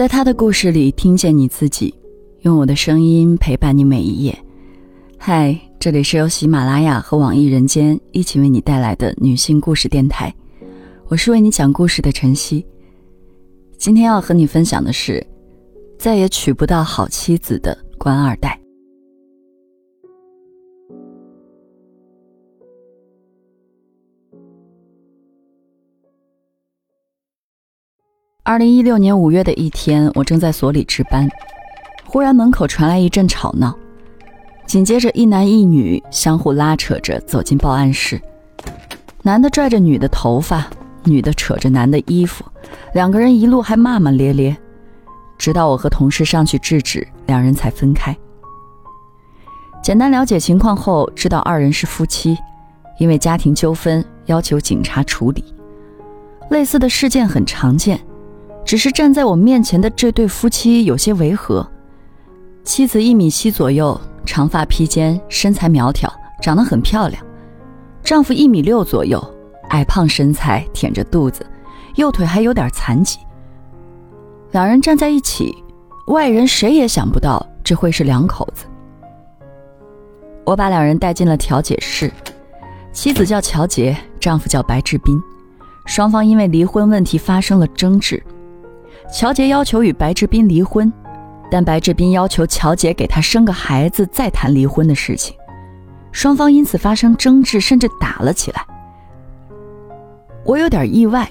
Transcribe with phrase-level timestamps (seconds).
[0.00, 1.94] 在他的故事里听见你自己，
[2.40, 4.34] 用我的声音陪伴你每一页。
[5.18, 10.34] 嗨，这里是由喜马拉雅和网易人间一起为你带来的女性故事电台，
[11.08, 12.64] 我是为你讲故事的晨曦。
[13.76, 15.22] 今天要和你分享的是，
[15.98, 18.58] 再也娶不到好妻子的官二代。
[28.50, 31.28] 二零一六年五月的一天，我正在所里值班，
[32.04, 33.72] 忽然门口传来一阵吵闹，
[34.66, 38.20] 紧接着一男一女相互拉扯着走进报案室，
[39.22, 40.66] 男的拽着女的头发，
[41.04, 42.44] 女的扯着男的衣服，
[42.92, 44.56] 两个人一路还骂骂咧咧，
[45.38, 48.12] 直到我和同事上去制止，两人才分开。
[49.80, 52.36] 简单了解情况后，知道二人是夫妻，
[52.98, 55.44] 因为家庭纠纷要求警察处理，
[56.50, 58.00] 类似的事件很常见。
[58.70, 61.68] 只是站在我面前的这对夫妻有些违和。
[62.62, 66.08] 妻子一米七左右，长发披肩，身材苗条，
[66.40, 67.20] 长得很漂亮；
[68.04, 69.20] 丈夫一米六左右，
[69.70, 71.44] 矮胖身材，腆着肚子，
[71.96, 73.18] 右腿还有点残疾。
[74.52, 75.52] 两人站在一起，
[76.06, 78.66] 外人谁也想不到这会是两口子。
[80.44, 82.08] 我把两人带进了调解室，
[82.92, 85.20] 妻子叫乔杰，丈夫叫白志斌，
[85.86, 88.22] 双方因为离婚问题发生了争执。
[89.12, 90.90] 乔杰要求与白志斌离婚，
[91.50, 95.36] 但白志斌要求乔杰给他生个孩子再谈离婚的事情，
[96.12, 98.64] 双方因此发生争执，甚至打了起来。
[100.44, 101.28] 我有点意外，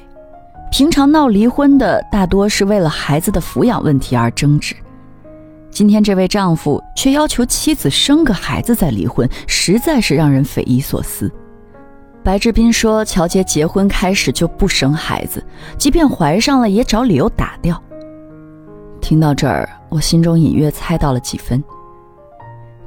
[0.70, 4.76] 平常闹离婚的大多是为了孩子的抚养问题而争执，
[5.72, 11.32] 今天这位丈夫却要求妻子生个孩子再离婚，实在是让人匪夷所思。
[12.30, 15.44] 白志斌说：“乔杰结婚开始就不生孩子，
[15.80, 17.82] 即便怀上了也找理由打掉。”
[19.02, 21.64] 听到这儿，我心中隐约猜到了几分。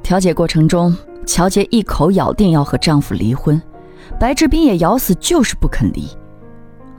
[0.01, 0.95] 调解过程中，
[1.25, 3.61] 乔杰一口咬定要和丈夫离婚，
[4.17, 6.07] 白志斌也咬死就是不肯离。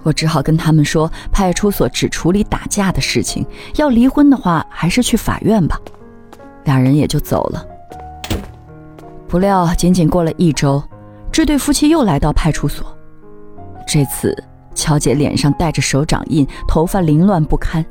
[0.03, 3.47] 我只好跟他们说，派出所只处理打架的事情，
[3.77, 5.81] 要离婚的话还是去法院吧。
[6.65, 7.65] 两人也就走了。
[9.27, 10.83] 不料，仅仅过了一周。
[11.35, 12.87] 这对夫妻又来到派出所，
[13.89, 14.41] 这次
[14.73, 17.83] 乔姐脸上带着手掌印，头发凌乱不堪；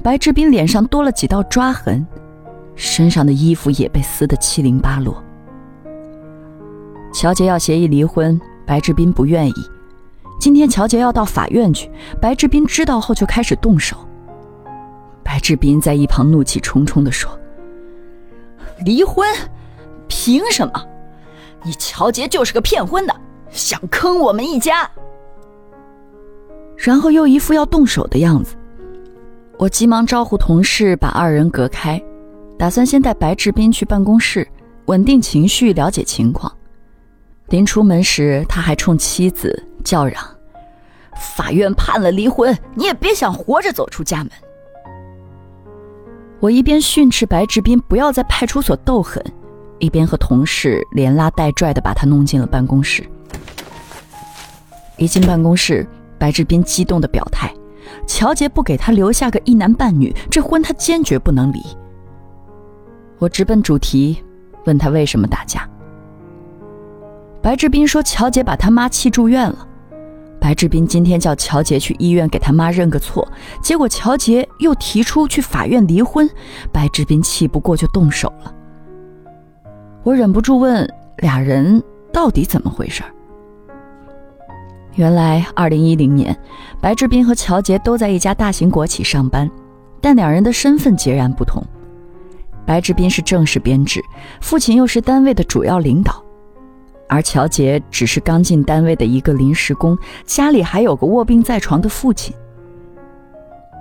[0.00, 2.06] 白志斌脸上多了几道抓痕，
[2.76, 5.20] 身上的衣服也被撕得七零八落。
[7.12, 9.54] 乔杰要协议离婚，白志斌不愿意。
[10.38, 11.90] 今天乔杰要到法院去，
[12.22, 13.96] 白志斌知道后就开始动手。
[15.24, 17.28] 白志斌在一旁怒气冲冲地说
[18.86, 19.26] ：“离婚？
[20.06, 20.80] 凭什么？”
[21.64, 23.14] 你乔杰就是个骗婚的，
[23.50, 24.88] 想坑我们一家。
[26.76, 28.54] 然后又一副要动手的样子，
[29.58, 32.00] 我急忙招呼同事把二人隔开，
[32.56, 34.46] 打算先带白志斌去办公室
[34.86, 36.50] 稳定情绪，了解情况。
[37.48, 40.22] 临出门时，他还冲妻子叫嚷
[41.36, 44.30] ：“法院判了离婚，你也别想活着走出家门。”
[46.40, 49.20] 我一边训斥白志斌不要在派出所斗狠。
[49.78, 53.06] 一边和同事连拉带拽的把他弄进了办公室。
[54.96, 55.86] 一进办公室，
[56.18, 57.54] 白志斌激动的表态
[58.06, 61.62] ：“乔杰不给他留下个一男半女，这婚他坚决不能离。”
[63.18, 64.22] 我直奔主题，
[64.64, 65.68] 问他为什么打架。
[67.40, 69.66] 白志斌说：“乔杰把他妈气住院了。”
[70.40, 73.26] 白志斌今天叫乔杰去医院给他妈认个错，
[73.62, 76.28] 结果乔杰又提出去法院离婚，
[76.72, 78.54] 白志斌气不过就动手了。
[80.02, 80.88] 我忍不住问
[81.18, 81.82] 俩人
[82.12, 83.02] 到底怎么回事
[84.94, 86.36] 原来，二零一零年，
[86.80, 89.48] 白志斌和乔杰都在一家大型国企上班，
[90.00, 91.62] 但两人的身份截然不同。
[92.66, 94.02] 白志斌是正式编制，
[94.40, 96.20] 父亲又是单位的主要领导，
[97.08, 102.34] 而乔杰只是刚进单位的一个临时工，家里还有个卧病在床的父亲。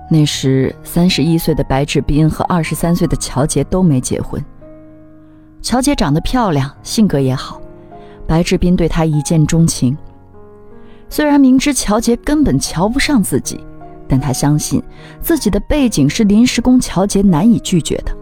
[0.10, 4.44] 那时，三十一岁的白志斌和二十三岁的乔杰都没结婚。
[5.68, 7.60] 乔杰长得漂亮，性格也好，
[8.26, 9.98] 白志斌对她一见钟情。
[11.10, 13.60] 虽然明知乔杰根本瞧不上自己，
[14.08, 14.82] 但他相信
[15.20, 18.16] 自己的背景是临时工乔杰难以拒绝的。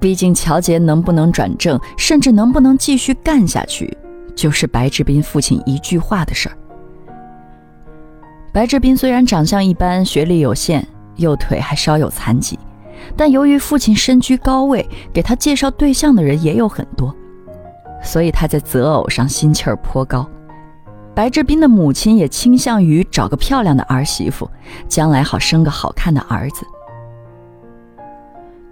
[0.00, 3.94] 毕竟乔杰能不能转正，甚至能不能继续干下去，
[4.34, 6.56] 就是白志斌父亲一句话的事儿。
[8.50, 12.58] 白志斌虽然长相一般，学历有限，右腿还稍有残疾。
[13.16, 17.14] 但由于父亲身居高位，给他介绍对象的人也有很多，
[18.02, 20.28] 所以他在择偶上心气儿颇高。
[21.14, 24.48] 白志斌的母亲也倾向于找个漂亮的儿媳妇，
[24.88, 26.64] 将来好生个好看的儿子。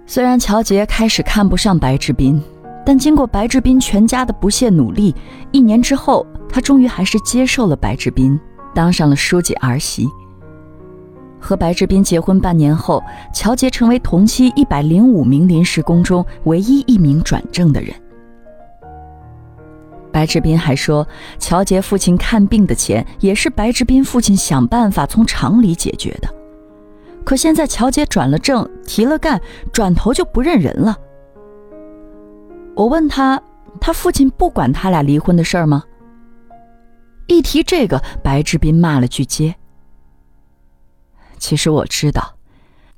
[0.05, 2.41] 虽然乔杰开始看不上白志斌，
[2.85, 5.13] 但经过白志斌全家的不懈努力，
[5.51, 8.39] 一年之后，他终于还是接受了白志斌，
[8.73, 10.07] 当上了书记儿媳。
[11.39, 13.01] 和白志斌结婚半年后，
[13.33, 17.93] 乔杰成为同期一百零五名临时工中唯一一名转正的人。
[20.11, 21.07] 白志斌还说，
[21.37, 26.27] 乔杰父亲看病的钱也是白志斌父亲想办法从厂里解决的。
[27.23, 29.39] 可现在乔杰转了正，提了干，
[29.71, 30.97] 转头就不认人了。
[32.75, 33.39] 我问他，
[33.79, 35.83] 他父亲不管他俩离婚的事儿吗？
[37.27, 39.53] 一提这个，白志斌骂了句街。
[41.39, 42.35] 其实我知道，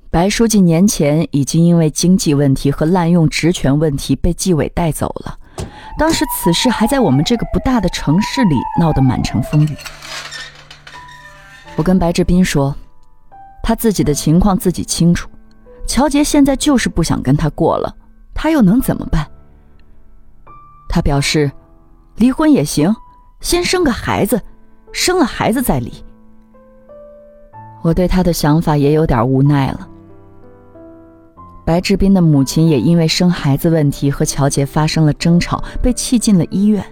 [0.09, 5.37] 白书记年前已经因为经济问题和滥用职权问题被纪委带走了。
[5.97, 9.77] 当时此事还在我们这个不大的城市里闹得满城风雨。
[11.75, 12.75] 我跟白志斌说，
[13.61, 15.29] 他自己的情况自己清楚，
[15.85, 17.95] 乔杰现在就是不想跟他过了，
[18.33, 19.29] 他又能怎么办？
[20.89, 21.51] 他表示，
[22.15, 22.93] 离婚也行，
[23.39, 24.41] 先生个孩子，
[24.91, 26.03] 生了孩子再离。
[27.81, 29.87] 我对他的想法也有点无奈了。
[31.65, 36.83] 白志斌的母亲也因为生孩子问题和乔杰发生了争吵，被气进了医院。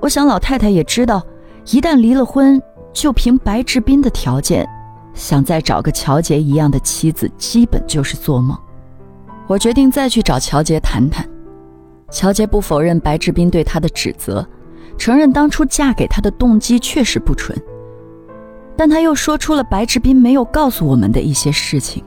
[0.00, 1.22] 我想老太太也知道，
[1.66, 2.60] 一旦离了婚，
[2.92, 4.68] 就凭白志斌的条件，
[5.14, 8.56] 想再找个乔杰一样的妻子，基本就是做梦。
[9.46, 11.28] 我决定再去找乔杰谈谈。
[12.10, 14.46] 乔杰不否认白志斌对他的指责，
[14.96, 17.58] 承认当初嫁给他的动机确实不纯。
[18.80, 22.02] 但他又说出了白志斌没有告诉我们的一些事情，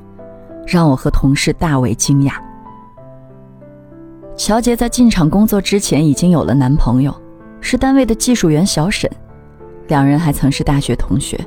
[0.65, 2.31] 让我和同事大为惊讶。
[4.35, 7.13] 乔杰在进厂工作之前已经有了男朋友，
[7.61, 9.07] 是单位的技术员小沈，
[9.87, 11.39] 两人还曾是大学同学。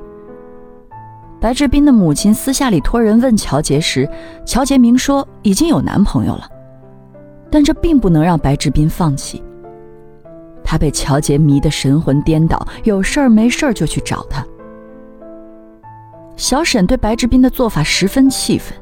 [1.40, 4.08] 白志斌的母亲私下里托人问乔杰时，
[4.44, 6.48] 乔杰明说已经有男朋友了，
[7.50, 9.42] 但这并不能让白志斌放弃。
[10.62, 14.46] 他被乔杰迷得神魂颠倒，有事儿没事儿就去找他。
[16.36, 18.76] 小沈对白志斌的做法十分气愤，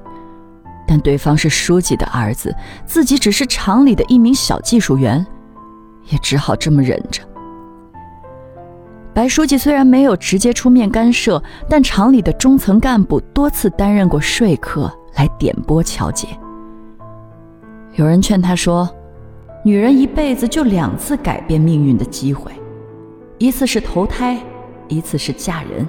[0.87, 2.55] 但对方是书记的儿子，
[2.85, 5.25] 自己只是厂里的一名小技术员，
[6.09, 7.23] 也只好这么忍着。
[9.15, 16.27] 白书记虽然没有直接出面干涉，但厂里的中层干部多次担任过说客来点拨乔姐。
[17.95, 18.91] 有人劝他说
[19.65, 22.51] ：“女人一辈子就两次改变命运的机会，
[23.39, 24.37] 一次是投胎，
[24.89, 25.87] 一次是嫁人。”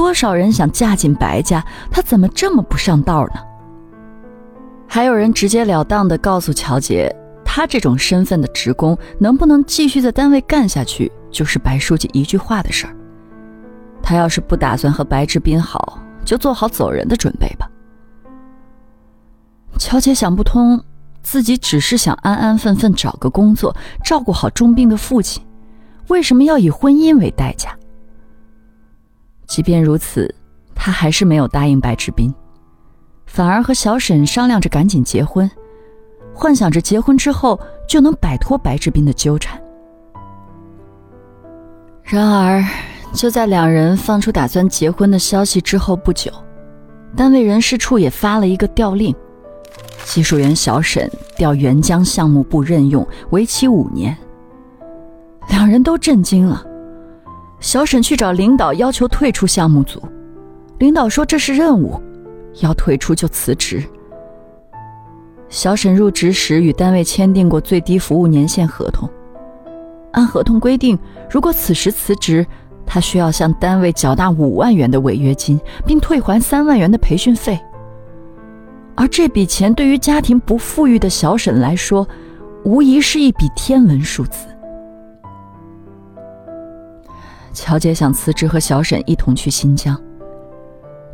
[0.00, 3.40] 多少人想嫁进白家，他怎么这么不上道呢？
[4.88, 7.14] 还有人直截了当的告诉乔杰，
[7.44, 12.96] 他这种身份的职工能不能继续在单位干下去，就是白书记一句话的事儿。
[14.02, 17.68] 他要是不打算和白志斌好，就做好走人的准备吧。
[19.78, 20.82] 乔杰想不通，
[21.22, 25.44] 自己只是想安安分分找个工作，照顾好重病的父亲，
[26.08, 27.76] 为什么要以婚姻为代价？
[29.50, 30.32] 即便如此，
[30.76, 32.32] 他还是没有答应白志斌，
[33.26, 35.50] 反而和小沈商量着赶紧结婚，
[36.32, 37.58] 幻想着结婚之后
[37.88, 39.60] 就能摆脱白志斌的纠缠。
[42.04, 42.64] 然而，
[43.12, 46.30] 就在两人放出打算结婚的消息之后不久，
[47.16, 49.12] 单位人事处也发了一个调令，
[50.04, 54.16] 技术员小沈调援疆项目部任用，为期五年。
[55.48, 56.64] 两人都震惊了。
[57.60, 60.02] 小沈去找领导要求退出项目组，
[60.78, 62.00] 领导说这是任务，
[62.62, 63.82] 要退出就辞职。
[65.50, 69.08] 小沈入职时与单位签订过最低服务年限合同，
[70.12, 70.98] 按合同规定，
[71.30, 72.46] 如果此时辞职，
[72.86, 77.60] 他需要向单位缴纳五万元的违约金，并退还三万元的培训费。
[78.94, 82.08] 而这笔钱对于家庭不富裕的小沈来说，
[82.64, 84.46] 无疑是一笔天文数字。
[87.52, 90.00] 乔姐想辞职和小沈一同去新疆，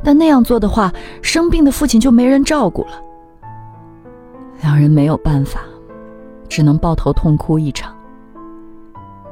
[0.05, 3.00] 但那样做的话，生病的父亲就没人照顾了。
[4.62, 5.61] 两人没有办法，
[6.49, 7.95] 只能抱头痛哭一场。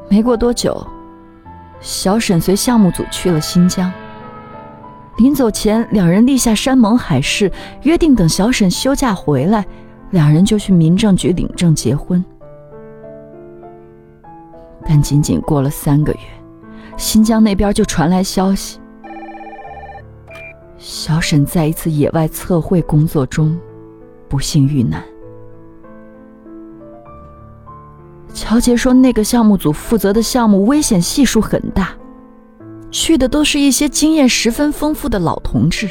[0.09, 0.87] 没过多久，
[1.81, 3.91] 小沈随项目组去了新疆。
[5.17, 7.51] 临走前，两人立下山盟海誓，
[7.83, 9.65] 约定等小沈休假回来，
[10.11, 12.23] 两人就去民政局领证结婚。
[14.87, 16.19] 但仅仅过了三个月。
[16.97, 18.81] 新疆那边就传来消息，
[20.79, 23.59] 小沈在一次野外测绘工作中
[24.29, 25.03] 不幸遇难。
[28.33, 31.91] 乔杰说，那个项目组负责的项目危险系数很大，
[32.91, 35.89] 去的都是一些经验十分丰富的老同志。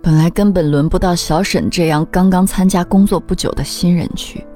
[0.00, 4.46] 本来根本轮不到小沈这样刚刚参加工作不久的新人去，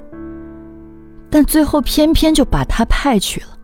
[1.29, 3.58] 但最后偏偏就把他派去了。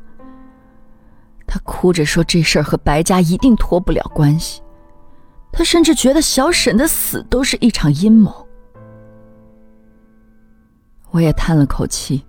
[1.46, 4.62] 他哭着说：“这事儿和白家一定脱不了关系。”
[5.52, 8.46] 他甚至觉得小沈的死都是一场阴谋。
[11.10, 12.24] 我也叹了口气，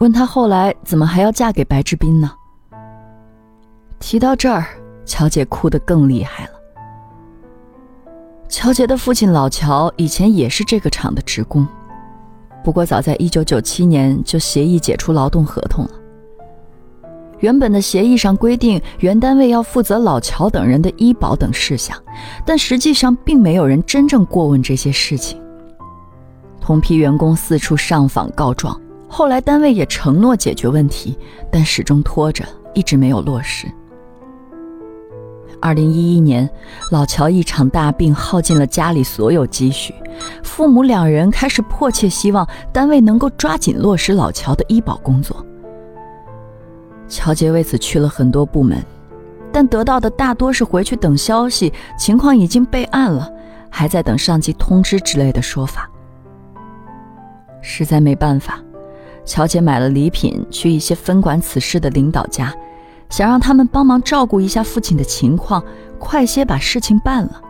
[0.00, 2.32] 问他后来怎么还要嫁给白志斌呢？
[3.98, 4.66] 提到这儿，
[5.04, 6.52] 乔姐哭得更厉害了。
[8.48, 11.68] 乔杰的父亲老乔以前也是这个厂的职工，
[12.64, 15.90] 不过早在一九九七年就协议解除劳动合同了。
[17.42, 21.96] 原本的协议上规定，原单位要负责老乔等人的医保等事项，
[22.46, 25.42] 但实际上并没有人真正过问这些事情。
[26.60, 31.18] 同批员工四处上访告状，后来单位也承诺解决问题，
[31.50, 32.44] 但始终拖着，
[32.74, 33.66] 一直没有落实。
[35.60, 36.48] 二零一一年，
[36.92, 39.92] 老乔一场大病耗尽了家里所有积蓄，
[40.44, 45.44] 父母两人开始迫切希望单位能够抓紧落实老乔的医保工作。
[47.12, 48.82] 乔杰为此去了很多部门，
[49.52, 53.30] 但得到的大多是回去等消息，情况已经备案了，
[53.68, 55.86] 还在等上级通知之类的说法。
[57.60, 58.58] 实在没办法，
[59.26, 62.50] 乔杰买了礼品去一些分管此事的领导家，
[63.10, 65.62] 想让他们帮忙照顾一下父亲的情况，
[65.98, 67.42] 快些把事情办了。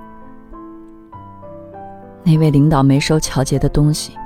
[2.24, 4.16] 那位领导没收乔杰的东西，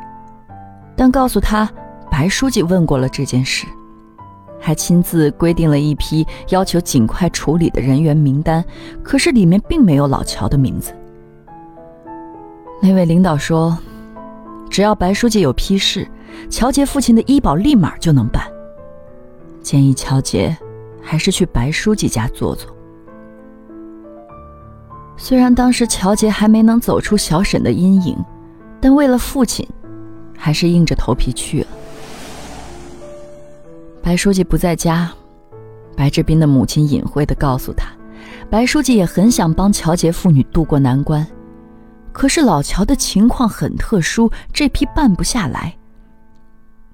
[0.97, 1.71] 但告诉他
[2.11, 3.67] 白书记问过了这件事。
[4.61, 8.65] 还亲自规定了一批要求尽快处理的人员名单，
[9.03, 10.93] 可是里面并没有老乔的名字。
[12.83, 13.77] 那位领导说
[14.69, 16.07] ：“只要白书记有批示，
[16.51, 18.43] 乔杰父亲的医保立马就能办。”
[19.63, 20.57] 建议乔杰
[21.01, 22.71] 还是去白书记家坐坐。
[25.17, 28.17] 虽然当时乔杰还没能走出小沈的阴影，
[28.81, 29.67] 但为了父亲，
[30.37, 31.67] 还是硬着头皮去了。
[34.07, 35.13] 白书记不在家，
[35.97, 37.89] 白志斌的母亲隐晦的告诉他，
[38.49, 41.27] 白书记也很想帮乔杰父女渡过难关，
[42.13, 45.77] 可是老乔的情况很特殊，这批办不下来。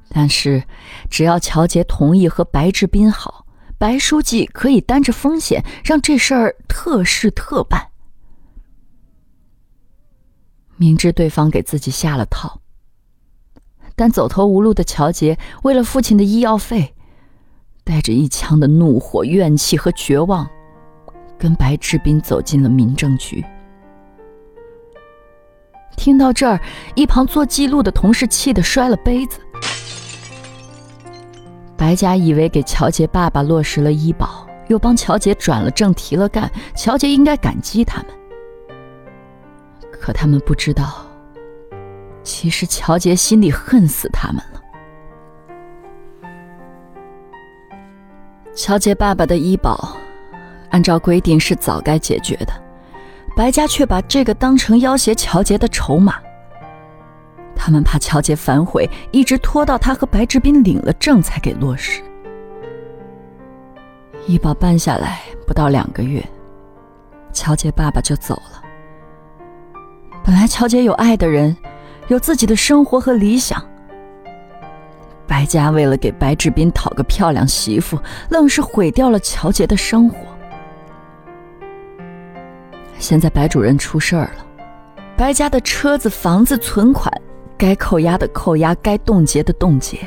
[0.09, 0.65] 但是，
[1.11, 3.45] 只要乔杰同意和白志斌好，
[3.77, 7.89] 白书记可以担着风险，让这事儿特事特办。
[10.79, 12.63] 明知对方给自己下了套，
[13.95, 16.95] 但走投无路的乔杰为了父亲的医药费。
[17.85, 20.49] 带着一腔的怒火、怨气和绝望，
[21.39, 23.45] 跟白志斌走进了民政局。
[25.97, 26.61] 听到这儿，
[26.95, 29.41] 一旁做记录的同事气得摔了杯子。
[31.77, 38.07] 白家以为给乔杰爸爸落实了医保，又帮乔杰转了正、提了干，乔杰应该感激他们。
[39.91, 41.05] 可他们不知道，
[42.23, 44.43] 其实乔杰心里恨死他们。
[48.55, 49.97] 乔杰爸爸的医保，
[50.71, 52.53] 按照规定是早该解决的，
[53.35, 56.17] 白家却把这个当成要挟乔杰的筹码。
[57.57, 62.03] 他们怕乔杰反悔，一直拖到他和白志斌领了证才给落实。
[64.27, 66.23] 医保办下来不到两个月，
[67.33, 68.63] 乔杰爸爸就走了。
[70.23, 71.57] 本来乔杰有爱的人，
[72.09, 73.65] 有自己的生活和理想。
[75.33, 77.99] 白家为了给白志斌讨个漂亮媳妇，
[78.29, 80.19] 愣是毁掉了乔杰的生活。
[82.99, 84.45] 现在白主任出事儿了，
[85.17, 87.11] 白家的车子、房子、存款，
[87.57, 90.01] 该扣押的扣押，该冻结的冻结。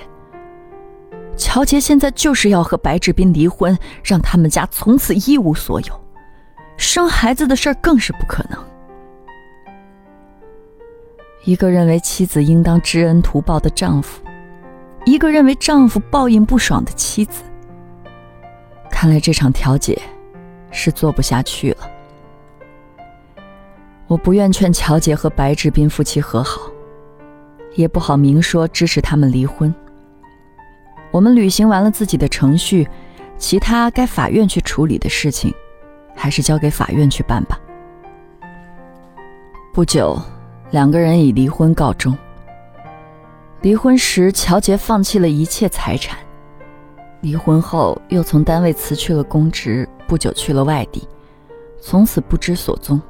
[1.35, 6.01] 乔杰现在就是要和白志斌离婚，让他们家从此一无所有，
[6.77, 8.63] 生孩子的事儿更是不可能。
[11.45, 14.21] 一个认为妻子应当知恩图报的丈夫。
[15.05, 17.43] 一个认为丈夫报应不爽的妻子，
[18.89, 20.01] 看来这场调解
[20.71, 21.77] 是做不下去了。
[24.07, 26.59] 我不愿劝乔杰和白志斌夫妻和好，
[27.75, 29.73] 也不好明说支持他们离婚。
[31.11, 32.87] 我们履行完了自己的程序，
[33.37, 35.53] 其他该法院去处理的事情，
[36.15, 37.59] 还是交给法院去办吧。
[39.71, 40.19] 不久，
[40.71, 42.17] 两个人以离婚告终。
[43.65, 46.15] 离婚时，乔杰放弃了一切财产；
[47.21, 51.09] 离婚后，又从单位辞去了公职，不久去了外地，
[51.81, 53.01] 从此不知所踪。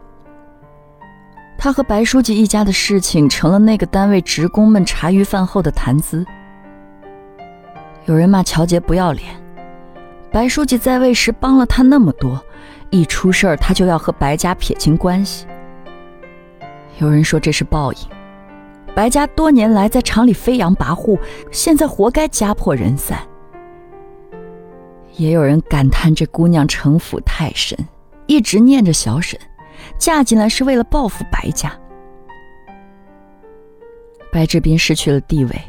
[1.58, 6.26] 他和白书记一家的事情，成了那个单位职工们茶余饭后的谈资。
[8.06, 9.36] 有人骂乔杰不要脸，
[10.32, 12.42] 白书记在位时帮了他那么多，
[12.92, 15.46] 一出事儿他就要和白家撇清关系。
[17.00, 18.00] 有人说这是报应，
[18.96, 21.20] 白家多年来在厂里飞扬跋扈，
[21.52, 23.20] 现在活该家破人散。
[25.18, 27.78] 也有人感叹这姑娘城府太深，
[28.26, 29.38] 一直念着小沈，
[29.98, 31.72] 嫁进来是为了报复白家。
[34.32, 35.62] 白志斌失去了地位，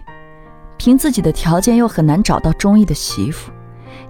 [0.77, 3.51] 凭自己的条件又很难找到中意的媳妇，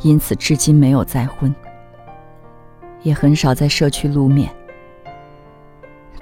[0.03, 1.55] 因此至今没有再婚，
[3.03, 4.51] 也很少在社区露面。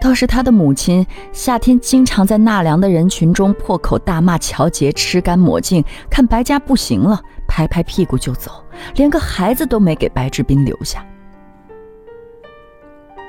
[0.05, 7.19] 倒是他的母亲夏天经常在纳凉的人群中破口大骂乔杰吃干抹净，看白家不行了，
[7.49, 8.63] 拍拍屁股就走，
[8.97, 11.03] 连个孩子都没给白志斌留下。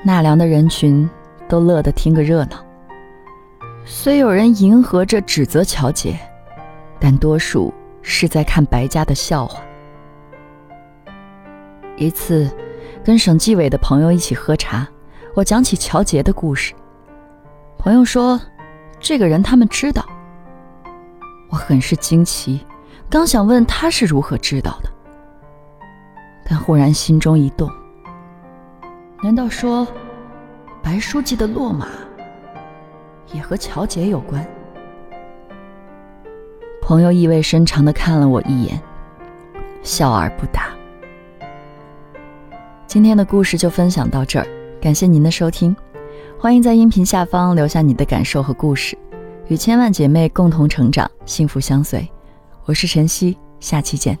[0.04, 1.08] 纳凉的人群
[1.48, 2.62] 都乐得听个热闹。
[3.86, 6.14] 虽有人迎合着指责乔杰，
[7.00, 9.62] 但多数是在看白家的笑话。
[11.96, 12.50] 一次，
[13.02, 14.86] 跟省纪委的朋友一起喝茶，
[15.36, 16.72] 我讲起乔杰的故事。
[17.76, 18.40] 朋友说，
[18.98, 20.02] 这个人他们知道。
[21.50, 22.64] 我很是惊奇，
[23.10, 24.88] 刚想问他是如何知道的，
[26.48, 27.70] 但忽然心中一动。
[29.22, 29.86] 难道说，
[30.82, 31.86] 白书记的落马？
[33.34, 34.42] 也和乔杰有关。
[36.80, 38.80] 朋友意味深长的看了我一眼，
[39.82, 40.70] 笑而不答。
[42.86, 44.46] 今天的故事就分享到这儿，
[44.86, 45.74] 感谢您的收听，
[46.38, 48.96] 欢迎在音频下方留下你的感受和故事，
[49.48, 52.08] 与千万姐妹共同成长，幸福相随。
[52.66, 54.16] 我是晨曦，下期见。